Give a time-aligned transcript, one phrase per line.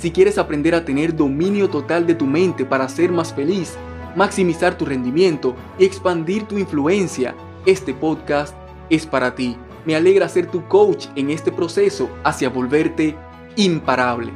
[0.00, 3.74] Si quieres aprender a tener dominio total de tu mente para ser más feliz,
[4.16, 7.36] maximizar tu rendimiento y expandir tu influencia,
[7.66, 8.56] este podcast
[8.88, 9.58] es para ti.
[9.84, 13.14] Me alegra ser tu coach en este proceso hacia volverte
[13.56, 14.32] imparable.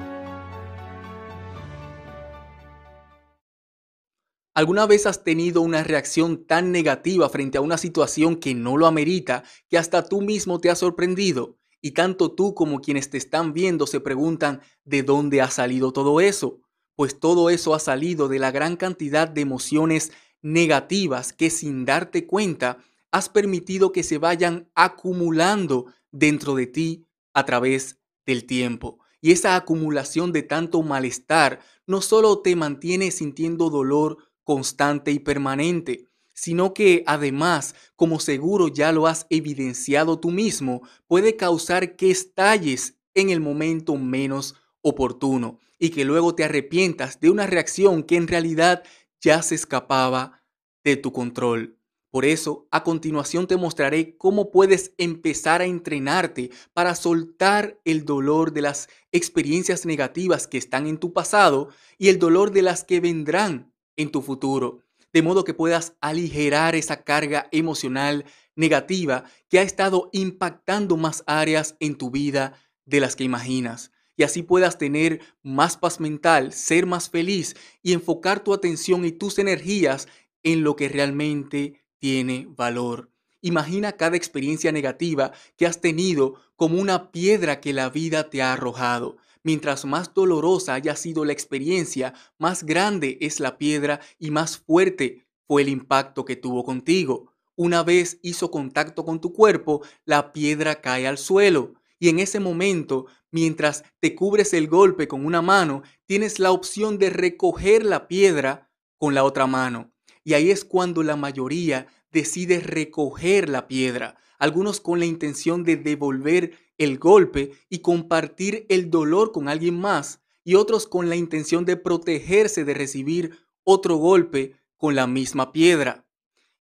[4.55, 8.87] ¿Alguna vez has tenido una reacción tan negativa frente a una situación que no lo
[8.87, 11.57] amerita que hasta tú mismo te has sorprendido?
[11.85, 16.19] Y tanto tú como quienes te están viendo se preguntan de dónde ha salido todo
[16.23, 16.63] eso.
[16.97, 22.27] Pues todo eso ha salido de la gran cantidad de emociones negativas que sin darte
[22.27, 22.79] cuenta
[23.11, 29.01] has permitido que se vayan acumulando dentro de ti a través del tiempo.
[29.21, 36.07] Y esa acumulación de tanto malestar no solo te mantiene sintiendo dolor constante y permanente,
[36.35, 42.99] sino que además, como seguro ya lo has evidenciado tú mismo, puede causar que estalles
[43.15, 48.29] en el momento menos oportuno y que luego te arrepientas de una reacción que en
[48.29, 48.83] realidad
[49.21, 50.43] ya se escapaba
[50.83, 51.79] de tu control.
[52.11, 58.53] Por eso, a continuación te mostraré cómo puedes empezar a entrenarte para soltar el dolor
[58.53, 63.01] de las experiencias negativas que están en tu pasado y el dolor de las que
[63.01, 64.84] vendrán en tu futuro,
[65.15, 68.25] de modo que puedas aligerar esa carga emocional
[68.57, 73.93] negativa que ha estado impactando más áreas en tu vida de las que imaginas.
[74.17, 79.13] Y así puedas tener más paz mental, ser más feliz y enfocar tu atención y
[79.13, 80.09] tus energías
[80.43, 83.11] en lo que realmente tiene valor.
[83.41, 88.53] Imagina cada experiencia negativa que has tenido como una piedra que la vida te ha
[88.53, 94.57] arrojado Mientras más dolorosa haya sido la experiencia, más grande es la piedra y más
[94.57, 97.31] fuerte fue el impacto que tuvo contigo.
[97.55, 101.75] Una vez hizo contacto con tu cuerpo, la piedra cae al suelo.
[101.99, 106.99] Y en ese momento, mientras te cubres el golpe con una mano, tienes la opción
[106.99, 109.93] de recoger la piedra con la otra mano.
[110.25, 115.77] Y ahí es cuando la mayoría decide recoger la piedra, algunos con la intención de
[115.77, 121.65] devolver el golpe y compartir el dolor con alguien más, y otros con la intención
[121.65, 126.05] de protegerse de recibir otro golpe con la misma piedra.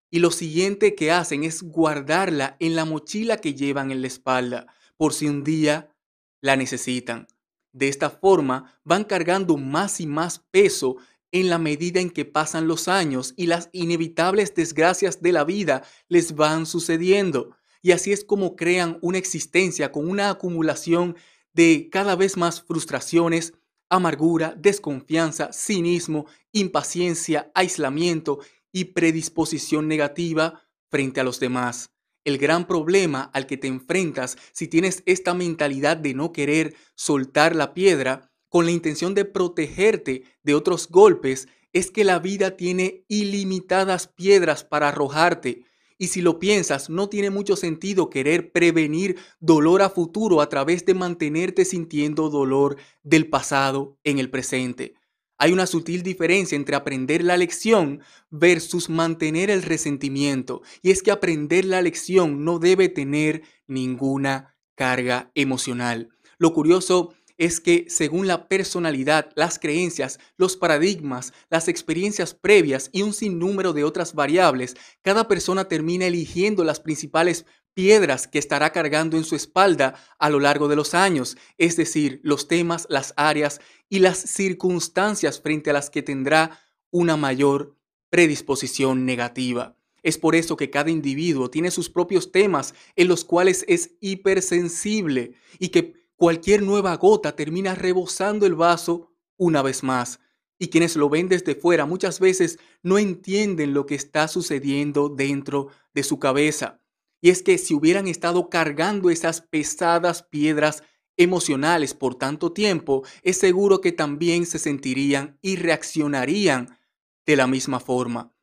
[0.09, 4.67] Y lo siguiente que hacen es guardarla en la mochila que llevan en la espalda,
[4.95, 5.93] por si un día
[6.39, 7.27] la necesitan.
[7.71, 10.97] De esta forma van cargando más y más peso
[11.31, 15.83] en la medida en que pasan los años y las inevitables desgracias de la vida
[16.07, 17.57] les van sucediendo.
[17.83, 21.17] Y así es como crean una existencia con una acumulación
[21.53, 23.53] de cada vez más frustraciones,
[23.89, 28.39] amargura, desconfianza, cinismo, impaciencia, aislamiento
[28.71, 31.91] y predisposición negativa frente a los demás.
[32.23, 37.53] El gran problema al que te enfrentas si tienes esta mentalidad de no querer soltar
[37.53, 43.03] la piedra con la intención de protegerte de otros golpes es que la vida tiene
[43.09, 45.65] ilimitadas piedras para arrojarte
[46.03, 50.85] y si lo piensas, no tiene mucho sentido querer prevenir dolor a futuro a través
[50.85, 54.95] de mantenerte sintiendo dolor del pasado en el presente.
[55.37, 60.61] Hay una sutil diferencia entre aprender la lección versus mantener el resentimiento.
[60.81, 66.09] Y es que aprender la lección no debe tener ninguna carga emocional.
[66.37, 73.01] Lo curioso es que según la personalidad, las creencias, los paradigmas, las experiencias previas y
[73.01, 79.17] un sinnúmero de otras variables, cada persona termina eligiendo las principales piedras que estará cargando
[79.17, 83.61] en su espalda a lo largo de los años, es decir, los temas, las áreas
[83.89, 86.59] y las circunstancias frente a las que tendrá
[86.91, 87.75] una mayor
[88.09, 89.75] predisposición negativa.
[90.03, 95.33] Es por eso que cada individuo tiene sus propios temas en los cuales es hipersensible
[95.59, 100.19] y que cualquier nueva gota termina rebosando el vaso una vez más.
[100.59, 105.67] Y quienes lo ven desde fuera muchas veces no entienden lo que está sucediendo dentro
[105.93, 106.79] de su cabeza.
[107.21, 110.83] Y es que si hubieran estado cargando esas pesadas piedras
[111.17, 116.77] emocionales por tanto tiempo, es seguro que también se sentirían y reaccionarían
[117.25, 118.33] de la misma forma.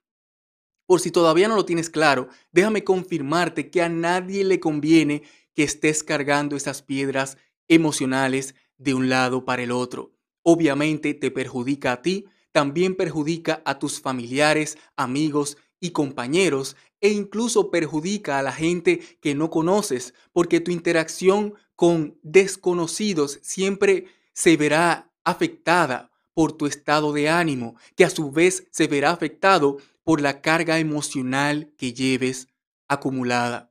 [0.86, 5.22] Por si todavía no lo tienes claro, déjame confirmarte que a nadie le conviene
[5.54, 7.36] que estés cargando esas piedras
[7.70, 10.12] emocionales de un lado para el otro.
[10.42, 17.70] obviamente te perjudica a ti, también perjudica a tus familiares, amigos y compañeros e incluso
[17.70, 25.12] perjudica a la gente que no conoces, porque tu interacción con desconocidos siempre se verá
[25.24, 30.40] afectada por tu estado de ánimo, que a su vez se verá afectado por la
[30.40, 32.48] carga emocional que lleves
[32.88, 33.69] acumulada.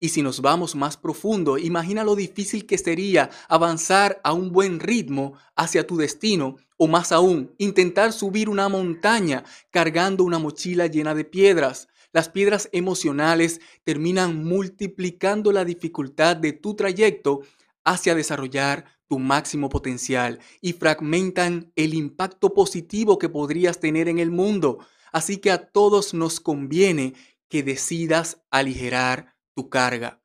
[0.00, 4.78] Y si nos vamos más profundo, imagina lo difícil que sería avanzar a un buen
[4.78, 11.14] ritmo hacia tu destino o más aún, intentar subir una montaña cargando una mochila llena
[11.16, 11.88] de piedras.
[12.12, 17.40] Las piedras emocionales terminan multiplicando la dificultad de tu trayecto
[17.84, 24.30] hacia desarrollar tu máximo potencial y fragmentan el impacto positivo que podrías tener en el
[24.30, 24.78] mundo.
[25.10, 27.14] Así que a todos nos conviene
[27.48, 30.22] que decidas aligerar tu carga.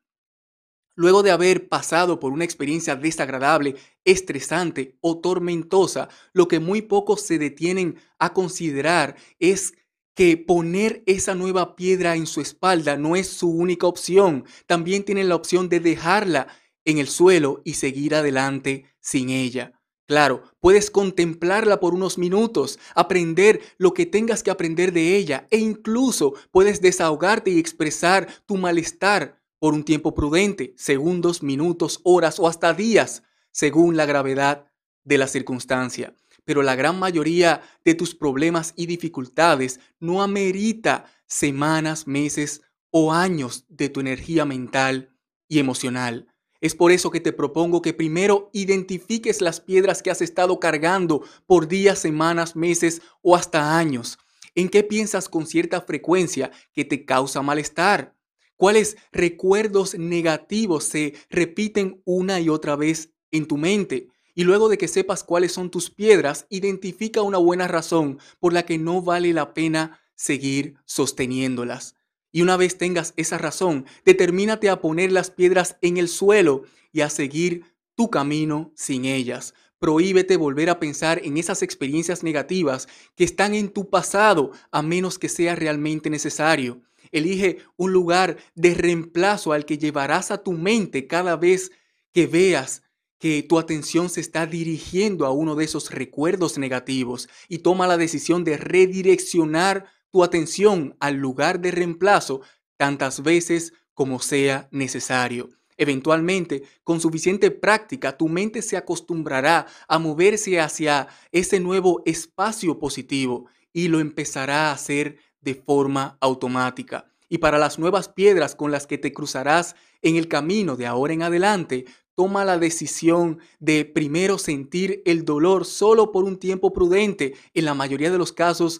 [0.95, 3.73] Luego de haber pasado por una experiencia desagradable,
[4.05, 9.73] estresante o tormentosa, lo que muy pocos se detienen a considerar es
[10.13, 14.45] que poner esa nueva piedra en su espalda no es su única opción.
[14.67, 16.47] También tienen la opción de dejarla
[16.85, 19.81] en el suelo y seguir adelante sin ella.
[20.13, 25.57] Claro, puedes contemplarla por unos minutos, aprender lo que tengas que aprender de ella e
[25.57, 32.47] incluso puedes desahogarte y expresar tu malestar por un tiempo prudente, segundos, minutos, horas o
[32.47, 34.67] hasta días, según la gravedad
[35.03, 36.15] de la circunstancia.
[36.45, 42.61] Pero la gran mayoría de tus problemas y dificultades no amerita semanas, meses
[42.91, 45.17] o años de tu energía mental
[45.47, 46.27] y emocional.
[46.63, 51.21] Es por eso que te propongo que primero identifiques las piedras que has estado cargando
[51.45, 54.17] por días, semanas, meses o hasta años.
[54.55, 58.15] ¿En qué piensas con cierta frecuencia que te causa malestar?
[58.55, 64.07] ¿Cuáles recuerdos negativos se repiten una y otra vez en tu mente?
[64.33, 68.63] Y luego de que sepas cuáles son tus piedras, identifica una buena razón por la
[68.63, 71.95] que no vale la pena seguir sosteniéndolas.
[72.33, 77.01] Y una vez tengas esa razón, determínate a poner las piedras en el suelo y
[77.01, 77.63] a seguir
[77.95, 79.53] tu camino sin ellas.
[79.77, 85.19] Prohíbete volver a pensar en esas experiencias negativas que están en tu pasado a menos
[85.19, 86.81] que sea realmente necesario.
[87.11, 91.71] Elige un lugar de reemplazo al que llevarás a tu mente cada vez
[92.13, 92.81] que veas
[93.19, 97.97] que tu atención se está dirigiendo a uno de esos recuerdos negativos y toma la
[97.97, 102.41] decisión de redireccionar tu atención al lugar de reemplazo
[102.77, 105.49] tantas veces como sea necesario.
[105.75, 113.47] Eventualmente, con suficiente práctica, tu mente se acostumbrará a moverse hacia ese nuevo espacio positivo
[113.73, 117.07] y lo empezará a hacer de forma automática.
[117.27, 121.13] Y para las nuevas piedras con las que te cruzarás en el camino de ahora
[121.13, 127.33] en adelante, toma la decisión de primero sentir el dolor solo por un tiempo prudente.
[127.55, 128.79] En la mayoría de los casos,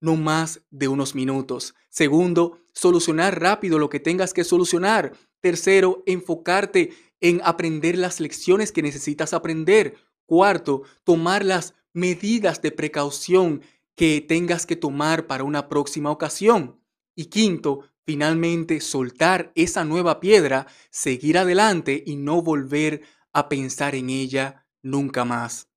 [0.00, 1.74] no más de unos minutos.
[1.88, 5.12] Segundo, solucionar rápido lo que tengas que solucionar.
[5.40, 6.90] Tercero, enfocarte
[7.20, 9.96] en aprender las lecciones que necesitas aprender.
[10.26, 13.62] Cuarto, tomar las medidas de precaución
[13.94, 16.80] que tengas que tomar para una próxima ocasión.
[17.16, 23.02] Y quinto, finalmente soltar esa nueva piedra, seguir adelante y no volver
[23.32, 25.68] a pensar en ella nunca más.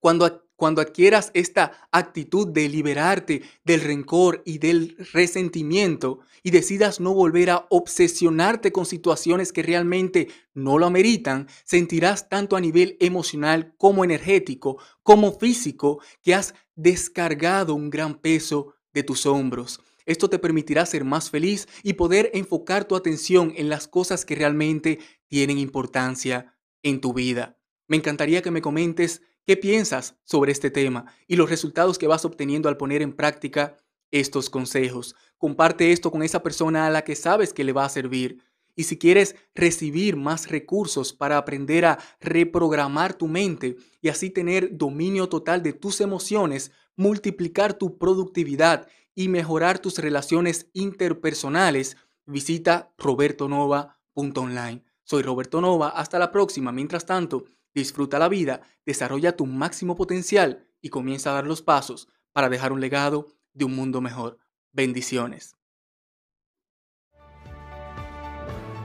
[0.00, 7.14] Cuando cuando adquieras esta actitud de liberarte del rencor y del resentimiento y decidas no
[7.14, 13.74] volver a obsesionarte con situaciones que realmente no lo ameritan, sentirás tanto a nivel emocional
[13.76, 19.80] como energético, como físico, que has descargado un gran peso de tus hombros.
[20.06, 24.36] Esto te permitirá ser más feliz y poder enfocar tu atención en las cosas que
[24.36, 27.58] realmente tienen importancia en tu vida.
[27.88, 32.24] Me encantaría que me comentes ¿Qué piensas sobre este tema y los resultados que vas
[32.24, 33.76] obteniendo al poner en práctica
[34.10, 35.14] estos consejos?
[35.38, 38.42] Comparte esto con esa persona a la que sabes que le va a servir.
[38.74, 44.76] Y si quieres recibir más recursos para aprender a reprogramar tu mente y así tener
[44.76, 54.82] dominio total de tus emociones, multiplicar tu productividad y mejorar tus relaciones interpersonales, visita robertonova.online.
[55.04, 56.72] Soy Roberto Nova, hasta la próxima.
[56.72, 57.44] Mientras tanto,
[57.76, 62.72] Disfruta la vida, desarrolla tu máximo potencial y comienza a dar los pasos para dejar
[62.72, 64.38] un legado de un mundo mejor.
[64.72, 65.56] Bendiciones.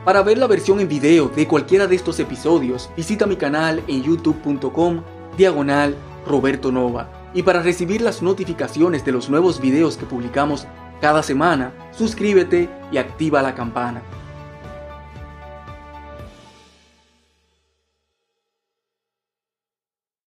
[0.04, 4.04] Para ver la versión en video de cualquiera de estos episodios, visita mi canal en
[4.04, 5.04] youtube.com
[5.38, 5.96] diagonal
[6.28, 7.32] Roberto Nova.
[7.34, 10.68] Y para recibir las notificaciones de los nuevos videos que publicamos
[11.00, 14.04] cada semana, suscríbete y activa la campana.